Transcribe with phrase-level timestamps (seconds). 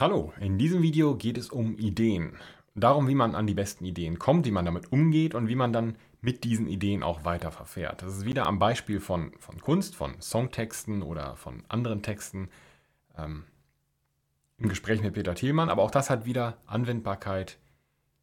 [0.00, 2.36] Hallo, in diesem Video geht es um Ideen.
[2.74, 5.72] Darum, wie man an die besten Ideen kommt, wie man damit umgeht und wie man
[5.72, 8.02] dann mit diesen Ideen auch weiter verfährt.
[8.02, 12.48] Das ist wieder am Beispiel von, von Kunst, von Songtexten oder von anderen Texten
[13.16, 13.44] ähm,
[14.58, 15.68] im Gespräch mit Peter Thielmann.
[15.68, 17.58] Aber auch das hat wieder Anwendbarkeit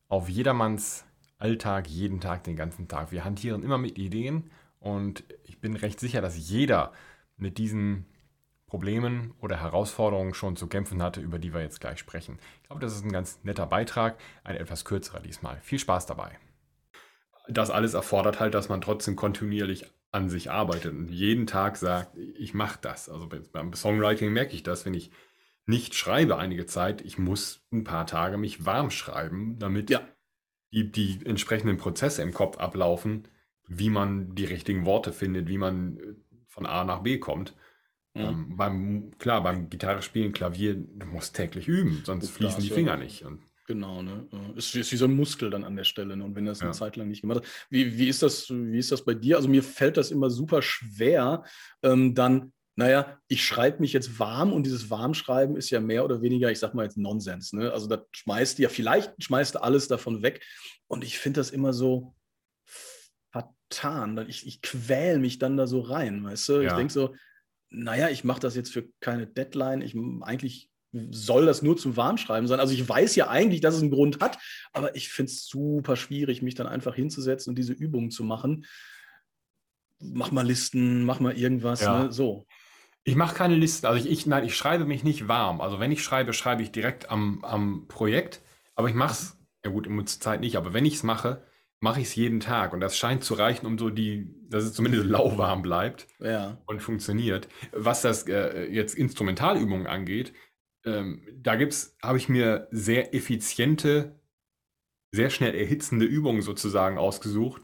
[0.10, 1.06] auf jedermanns
[1.38, 3.14] Alltag, jeden Tag, den ganzen Tag.
[3.14, 4.52] Wir hantieren immer mit Ideen
[4.82, 6.92] und ich bin recht sicher, dass jeder
[7.38, 8.08] mit diesen
[8.72, 12.40] Problemen oder Herausforderungen schon zu kämpfen hatte, über die wir jetzt gleich sprechen.
[12.62, 15.60] Ich glaube, das ist ein ganz netter Beitrag, ein etwas kürzerer diesmal.
[15.62, 16.40] Viel Spaß dabei.
[17.50, 22.18] Das alles erfordert halt, dass man trotzdem kontinuierlich an sich arbeitet und jeden Tag sagt,
[22.18, 23.10] ich mache das.
[23.10, 25.12] Also beim Songwriting merke ich das, wenn ich
[25.66, 30.00] nicht schreibe einige Zeit, ich muss ein paar Tage mich warm schreiben, damit ja.
[30.72, 33.28] die, die entsprechenden Prozesse im Kopf ablaufen,
[33.68, 36.00] wie man die richtigen Worte findet, wie man
[36.48, 37.54] von A nach B kommt.
[38.14, 38.22] Mhm.
[38.22, 42.74] Ähm, beim, klar, beim Gitarre spielen, Klavier, du musst täglich üben, sonst Klar, fließen die
[42.74, 43.24] Finger nicht.
[43.24, 43.40] Und
[43.72, 44.28] Genau, ne?
[44.56, 46.18] Ist, ist wie so ein Muskel dann an der Stelle.
[46.18, 46.26] Ne?
[46.26, 46.74] Und wenn das eine ja.
[46.74, 47.48] Zeit lang nicht gemacht hat.
[47.70, 49.38] Wie, wie, ist das, wie ist das bei dir?
[49.38, 51.46] Also mir fällt das immer super schwer,
[51.82, 56.22] ähm, dann, naja, ich schreibe mich jetzt warm und dieses Warmschreiben ist ja mehr oder
[56.22, 57.54] weniger, ich sag mal jetzt Nonsens.
[57.54, 57.72] Ne?
[57.72, 60.44] Also da schmeißt ja, vielleicht schmeißt du alles davon weg.
[60.88, 62.14] Und ich finde das immer so
[63.32, 64.26] vertan.
[64.28, 66.54] Ich, ich quäl mich dann da so rein, weißt du?
[66.56, 66.72] Ja.
[66.72, 67.16] Ich denke so,
[67.72, 69.82] naja, ich mache das jetzt für keine Deadline.
[69.82, 70.70] Ich eigentlich
[71.12, 72.60] soll das nur zum Warmschreiben sein.
[72.60, 74.38] Also ich weiß ja eigentlich, dass es einen Grund hat,
[74.74, 78.66] aber ich finde es super schwierig, mich dann einfach hinzusetzen und diese Übungen zu machen.
[80.00, 82.04] Mach mal Listen, mach mal irgendwas, ja.
[82.04, 82.12] ne?
[82.12, 82.46] so.
[83.04, 83.86] Ich mache keine Listen.
[83.86, 85.62] Also ich, ich, nein, ich schreibe mich nicht warm.
[85.62, 88.42] Also wenn ich schreibe, schreibe ich direkt am, am Projekt.
[88.76, 91.44] Aber ich mache es, ja gut, zur Zeit nicht, aber wenn ich es mache,
[91.82, 94.74] mache ich es jeden Tag und das scheint zu reichen, um so die, dass es
[94.74, 96.62] zumindest lauwarm bleibt ja.
[96.68, 97.50] und funktioniert.
[97.74, 100.34] Was das äh, jetzt Instrumentalübungen angeht,
[100.86, 104.20] ähm, da gibt's, habe ich mir sehr effiziente,
[105.12, 107.64] sehr schnell erhitzende Übungen sozusagen ausgesucht,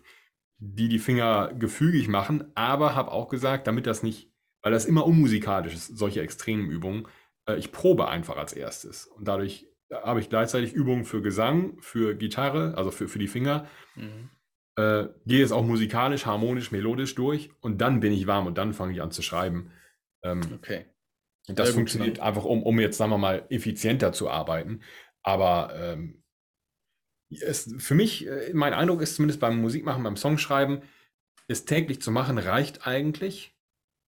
[0.58, 5.06] die die Finger gefügig machen, aber habe auch gesagt, damit das nicht, weil das immer
[5.06, 7.08] unmusikalisch ist, solche extremen Übungen,
[7.48, 12.16] äh, ich probe einfach als erstes und dadurch habe ich gleichzeitig Übungen für Gesang, für
[12.16, 13.68] Gitarre, also für, für die Finger.
[13.96, 14.30] Mhm.
[14.76, 18.74] Äh, gehe es auch musikalisch, harmonisch, melodisch durch und dann bin ich warm und dann
[18.74, 19.72] fange ich an zu schreiben.
[20.24, 20.86] Ähm, okay.
[21.48, 24.82] Das funktioniert einfach, um, um jetzt, sagen wir mal, effizienter zu arbeiten.
[25.24, 26.24] Aber ähm,
[27.30, 30.82] es, für mich, äh, mein Eindruck ist zumindest beim Musikmachen, beim Songschreiben,
[31.48, 33.57] es täglich zu machen, reicht eigentlich.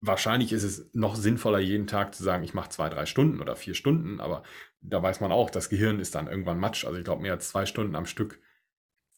[0.01, 3.55] Wahrscheinlich ist es noch sinnvoller, jeden Tag zu sagen, ich mache zwei, drei Stunden oder
[3.55, 4.43] vier Stunden, aber
[4.81, 6.85] da weiß man auch, das Gehirn ist dann irgendwann matsch.
[6.85, 8.41] Also ich glaube, mehr als zwei Stunden am Stück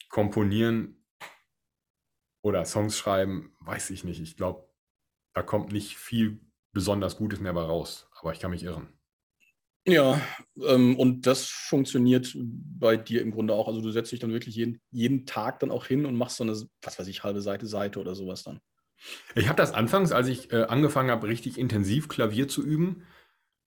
[0.10, 1.06] komponieren
[2.42, 4.20] oder Songs schreiben, weiß ich nicht.
[4.22, 4.68] Ich glaube,
[5.34, 6.42] da kommt nicht viel
[6.74, 8.10] besonders Gutes mehr bei raus.
[8.20, 8.90] Aber ich kann mich irren.
[9.88, 10.22] Ja,
[10.64, 13.68] ähm, und das funktioniert bei dir im Grunde auch.
[13.68, 16.44] Also du setzt dich dann wirklich jeden, jeden Tag dann auch hin und machst so
[16.44, 18.62] eine, was weiß ich, halbe Seite, Seite oder sowas dann.
[19.36, 23.04] Ich habe das anfangs, als ich äh, angefangen habe, richtig intensiv Klavier zu üben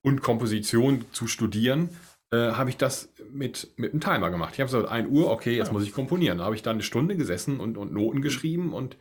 [0.03, 1.89] und Komposition zu studieren,
[2.31, 4.55] äh, habe ich das mit, mit einem Timer gemacht.
[4.55, 5.73] Ich habe so 1 Uhr, okay, jetzt ja.
[5.73, 6.39] muss ich komponieren.
[6.39, 8.97] Da habe ich dann eine Stunde gesessen und, und Noten geschrieben und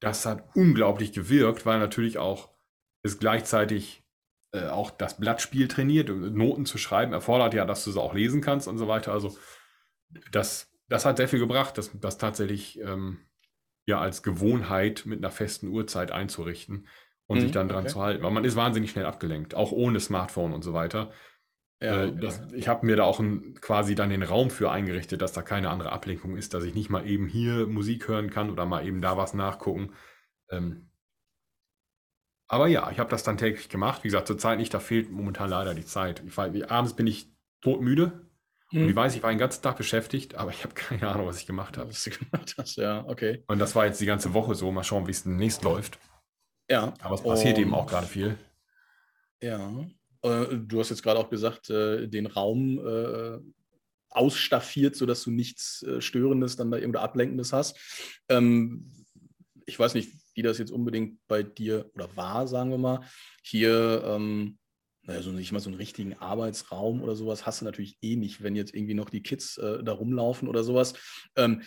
[0.00, 2.50] das hat unglaublich gewirkt, weil natürlich auch
[3.02, 4.04] es gleichzeitig
[4.52, 6.08] äh, auch das Blattspiel trainiert.
[6.08, 9.12] Noten zu schreiben erfordert ja, dass du sie auch lesen kannst und so weiter.
[9.12, 9.36] Also
[10.30, 13.18] das, das hat sehr viel gebracht, das, das tatsächlich ähm,
[13.86, 16.86] ja als Gewohnheit mit einer festen Uhrzeit einzurichten
[17.26, 17.92] und mhm, sich dann dran okay.
[17.92, 18.22] zu halten.
[18.22, 21.12] Weil man ist wahnsinnig schnell abgelenkt, auch ohne Smartphone und so weiter.
[21.80, 25.22] Ja, äh, das, ich habe mir da auch ein, quasi dann den Raum für eingerichtet,
[25.22, 28.50] dass da keine andere Ablenkung ist, dass ich nicht mal eben hier Musik hören kann
[28.50, 29.92] oder mal eben da was nachgucken.
[30.50, 30.90] Ähm,
[32.48, 34.04] aber ja, ich habe das dann täglich gemacht.
[34.04, 36.22] Wie gesagt, zur Zeit nicht, da fehlt momentan leider die Zeit.
[36.26, 36.38] Ich
[36.70, 37.28] abends bin ich
[37.60, 38.25] todmüde.
[38.72, 41.38] Und ich weiß, ich war den ganzen Tag beschäftigt, aber ich habe keine Ahnung, was
[41.38, 41.90] ich gemacht habe.
[41.90, 43.44] Was du gemacht hast, ja, okay.
[43.46, 44.72] Und das war jetzt die ganze Woche so.
[44.72, 45.98] Mal schauen, wie es demnächst läuft.
[46.68, 46.92] Ja.
[47.00, 48.36] Aber es passiert um, eben auch gerade viel.
[49.40, 49.86] Ja.
[50.22, 53.38] Äh, du hast jetzt gerade auch gesagt, äh, den Raum äh,
[54.10, 57.78] ausstaffiert, sodass du nichts Störendes dann da irgendwo Ablenkendes hast.
[58.28, 58.90] Ähm,
[59.66, 63.00] ich weiß nicht, wie das jetzt unbedingt bei dir oder war, sagen wir mal.
[63.42, 64.58] Hier ähm,
[65.06, 68.42] naja, so nicht mal so einen richtigen Arbeitsraum oder sowas hast du natürlich eh nicht,
[68.42, 70.94] wenn jetzt irgendwie noch die Kids äh, da rumlaufen oder sowas.
[71.36, 71.62] Ähm,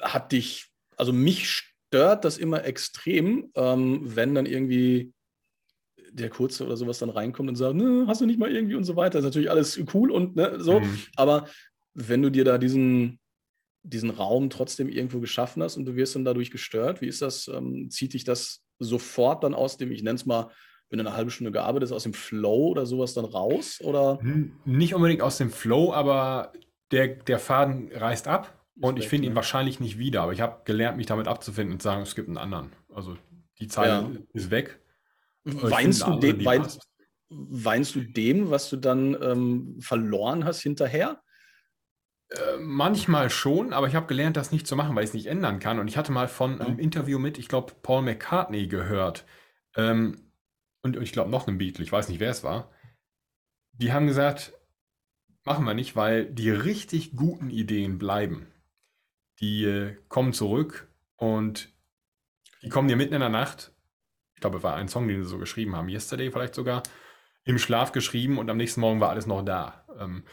[0.00, 0.66] hat dich,
[0.96, 5.12] also mich stört das immer extrem, ähm, wenn dann irgendwie
[6.10, 8.84] der Kurze oder sowas dann reinkommt und sagt, ne, hast du nicht mal irgendwie und
[8.84, 9.18] so weiter.
[9.18, 10.80] Das ist natürlich alles cool und ne, so.
[10.80, 10.98] Mhm.
[11.16, 11.46] Aber
[11.92, 13.18] wenn du dir da diesen,
[13.82, 17.48] diesen Raum trotzdem irgendwo geschaffen hast und du wirst dann dadurch gestört, wie ist das?
[17.48, 20.50] Ähm, zieht dich das sofort dann aus dem, ich nenne es mal,
[20.90, 23.80] wenn du eine halbe Stunde gearbeitet hast, aus dem Flow oder sowas dann raus?
[23.82, 24.18] Oder?
[24.64, 26.52] Nicht unbedingt aus dem Flow, aber
[26.92, 30.22] der, der Faden reißt ab und ich finde ihn wahrscheinlich nicht wieder.
[30.22, 32.72] Aber ich habe gelernt, mich damit abzufinden und zu sagen, es gibt einen anderen.
[32.94, 33.16] Also
[33.58, 34.10] die Zeit Ja.
[34.32, 34.80] ist weg.
[35.44, 36.88] Weinst du, dem, andere, die weinst,
[37.28, 41.20] weinst du dem, was du dann ähm, verloren hast hinterher?
[42.30, 45.26] Äh, manchmal schon, aber ich habe gelernt, das nicht zu machen, weil ich es nicht
[45.26, 45.78] ändern kann.
[45.78, 46.82] Und ich hatte mal von einem Ja.
[46.82, 49.24] Interview mit, ich glaube, Paul McCartney gehört.
[49.76, 50.25] Ähm,
[50.94, 52.70] und ich glaube noch einem Beatle, ich weiß nicht, wer es war.
[53.72, 54.52] Die haben gesagt,
[55.44, 58.46] machen wir nicht, weil die richtig guten Ideen bleiben.
[59.40, 61.72] Die äh, kommen zurück und
[62.62, 63.72] die kommen dir mitten in der Nacht.
[64.34, 66.82] Ich glaube, es war ein Song, den sie so geschrieben haben, Yesterday vielleicht sogar,
[67.44, 69.86] im Schlaf geschrieben und am nächsten Morgen war alles noch da.
[69.98, 70.24] Ähm,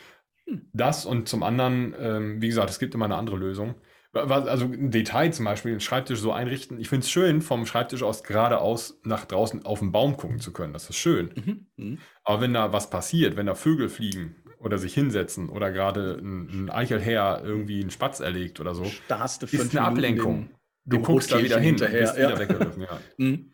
[0.46, 0.70] Hm.
[0.74, 3.76] das und zum anderen, ähm, wie gesagt, es gibt immer eine andere Lösung.
[4.14, 6.80] Was- Also ein Detail zum Beispiel, den Schreibtisch so einrichten.
[6.80, 10.54] Ich finde es schön, vom Schreibtisch aus geradeaus nach draußen auf den Baum gucken zu
[10.54, 10.72] können.
[10.72, 11.34] Das ist schön.
[11.36, 11.68] Mhm.
[11.78, 11.98] Mhm.
[12.24, 16.66] Aber wenn da was passiert, wenn da Vögel fliegen oder sich hinsetzen oder gerade ein,
[16.66, 20.50] ein Eichelherr irgendwie einen Spatz erlegt oder so, ist eine Minuten Ablenkung.
[20.86, 22.30] Du guckst da wieder hin hinterher, bist ja.
[22.30, 22.82] wieder weggerissen.
[22.84, 23.00] Ja.
[23.18, 23.50] Mhm.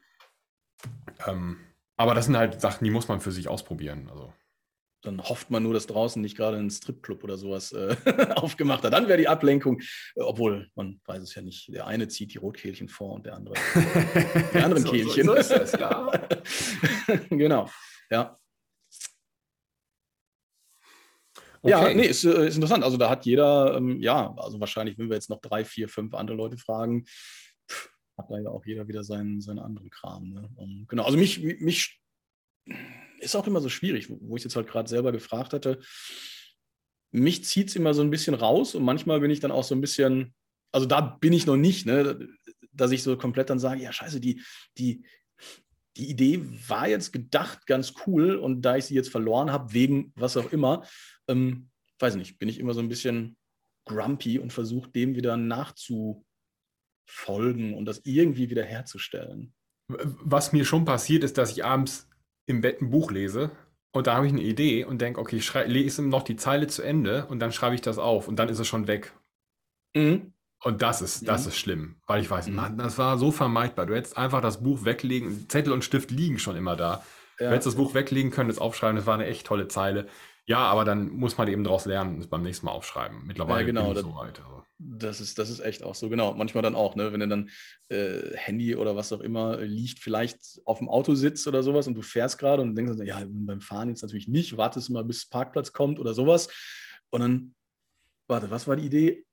[1.28, 1.58] Ähm,
[1.98, 4.08] aber das sind halt Sachen, die muss man für sich ausprobieren.
[4.10, 4.34] Also.
[5.02, 7.96] Dann hofft man nur, dass draußen nicht gerade ein Stripclub oder sowas äh,
[8.36, 8.92] aufgemacht hat.
[8.94, 9.80] Dann wäre die Ablenkung,
[10.16, 11.74] äh, obwohl man weiß es ja nicht.
[11.74, 13.56] Der eine zieht die Rotkehlchen vor und der andere
[14.54, 15.26] die anderen So- so- Kehlchen.
[15.26, 16.12] so ist das, ja.
[17.30, 17.70] genau.
[18.10, 18.36] Ja.
[21.64, 21.96] Ja, Okay.
[21.96, 22.84] nee, ist, äh, ist interessant.
[22.84, 26.14] Also da hat jeder, ähm, ja, also wahrscheinlich, wenn wir jetzt noch drei, vier, fünf
[26.14, 27.04] andere Leute fragen,
[27.70, 30.30] pff, hat da ja auch jeder wieder seinen, seinen anderen Kram.
[30.30, 30.50] Ne?
[30.56, 32.00] Um, genau, also mich- mich
[33.30, 35.80] ist auch immer so schwierig, wo, ich jetzt halt gerade selber gefragt hatte.
[37.12, 39.74] Mich zieht es immer so ein bisschen raus und manchmal bin ich dann auch so
[39.74, 40.34] ein bisschen,
[40.72, 42.28] also da bin ich noch nicht, ne,
[42.72, 44.42] dass ich so komplett dann sage, ja, scheiße, die,
[44.78, 45.04] die,
[45.98, 50.14] die Idee war jetzt gedacht ganz cool und da ich sie jetzt verloren habe, wegen
[50.16, 50.86] was auch immer,
[51.28, 53.36] ähm, weiß nicht, bin ich immer so ein bisschen
[53.86, 56.24] grumpy und versuche dem wieder nachzufolgen
[57.74, 59.54] und das irgendwie wieder herzustellen.
[59.88, 62.09] Was mir schon passiert, ist, dass ich abends
[62.50, 63.52] im Bett ein Buch lese
[63.92, 66.82] und da habe ich eine Idee und denke, okay, ich lese noch die Zeile zu
[66.82, 69.14] Ende und dann schreibe ich das auf und dann ist es schon weg.
[69.96, 70.34] Mhm.
[70.62, 71.48] Und das ist, das Mhm.
[71.50, 72.56] ist schlimm, weil ich weiß, Mhm.
[72.56, 73.86] Mann, das war so vermeidbar.
[73.86, 77.04] Du hättest einfach das Buch weglegen, Zettel und Stift liegen schon immer da.
[77.38, 77.52] Du Ja.
[77.52, 80.08] hättest das Buch weglegen können, das aufschreiben, das war eine echt tolle Zeile.
[80.50, 83.26] Ja, aber dann muss man eben daraus lernen und es beim nächsten Mal aufschreiben.
[83.28, 84.40] Mittlerweile Ja, genau, bin ich das- so weit.
[84.40, 84.64] Also.
[84.82, 86.34] Das ist, das ist echt auch so, genau.
[86.34, 87.50] Manchmal dann auch, ne, wenn du dann
[87.90, 91.96] äh, Handy oder was auch immer liegt, vielleicht auf dem Auto sitzt oder sowas und
[91.96, 95.28] du fährst gerade und denkst, dann, ja, beim Fahren jetzt natürlich nicht, wartest mal, bis
[95.28, 96.48] Parkplatz kommt oder sowas.
[97.12, 97.56] Und dann,
[98.28, 99.26] warte, was war die Idee?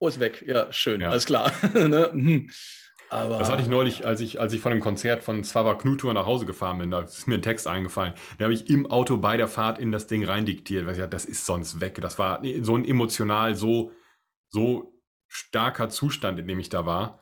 [0.00, 0.44] Oh, ist weg.
[0.46, 1.10] Ja, schön, Ja.
[1.10, 1.50] alles klar.
[1.74, 2.10] ne?
[2.12, 2.50] mhm.
[3.12, 6.14] Aber, Das hatte ich neulich, als ich, als ich von dem Konzert von Slava Knutur
[6.14, 6.90] nach Hause gefahren bin.
[6.90, 8.14] Da ist mir ein Text eingefallen.
[8.38, 11.10] Den habe ich im Auto bei der Fahrt in das Ding reindiktiert, weil ich dachte,
[11.10, 11.98] das ist sonst weg.
[12.00, 13.92] Das war so ein emotional so,
[14.48, 14.98] so
[15.28, 17.20] starker Zustand, in dem ich da war.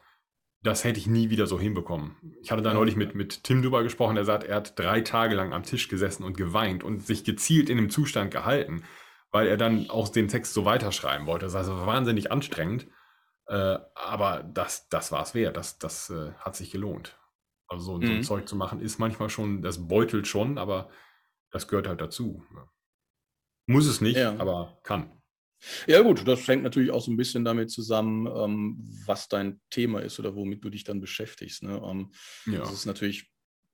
[0.63, 2.17] Das hätte ich nie wieder so hinbekommen.
[2.41, 5.35] Ich hatte da neulich mit, mit Tim drüber gesprochen, der sagt, er hat drei Tage
[5.35, 8.85] lang am Tisch gesessen und geweint und sich gezielt in dem Zustand gehalten,
[9.33, 11.47] weil er dann auch den Text so weiterschreiben wollte.
[11.47, 12.87] Das war wahnsinnig anstrengend.
[13.51, 15.57] Äh, aber das, das war es wert.
[15.57, 17.19] Das, das äh, hat sich gelohnt.
[17.67, 18.23] Also so, so ein Mhm.
[18.23, 20.89] Zeug zu machen ist manchmal schon, das beutelt schon, aber
[21.51, 22.45] das gehört halt dazu.
[23.67, 24.37] Muss es nicht, Ja.
[24.39, 25.21] aber kann.
[25.87, 30.01] Ja, gut, das hängt natürlich auch so ein bisschen damit zusammen, ähm, was dein Thema
[30.01, 31.63] ist oder womit du dich dann beschäftigst.
[31.63, 31.81] Ne?
[31.85, 32.13] Ähm,
[32.47, 32.61] Ja.
[32.61, 33.31] Das ist natürlich,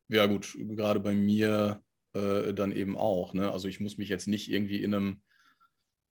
[0.09, 1.83] ja gut, gerade bei mir
[2.15, 3.35] äh, dann eben auch.
[3.35, 3.53] Ne?
[3.53, 5.23] Also ich muss mich jetzt nicht irgendwie in einem,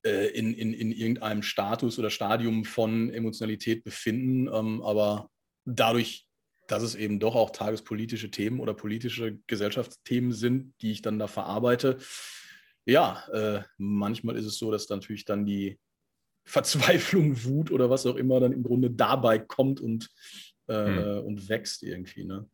[0.10, 5.30] in, in, in irgendeinem Status oder Stadium von Emotionalität befinden, ähm, aber
[5.66, 6.28] dadurch,
[6.68, 11.28] dass es eben doch auch tagespolitische Themen oder politische Gesellschaftsthemen sind, die ich dann da
[11.28, 11.98] verarbeite,
[12.86, 15.80] ja, äh, manchmal ist es so, dass natürlich dann die
[16.44, 20.10] Verzweiflung, Wut oder was auch immer dann im Grunde dabei kommt und,
[20.68, 21.26] äh, Hm.
[21.26, 22.26] und wächst irgendwie.
[22.26, 22.48] Ne?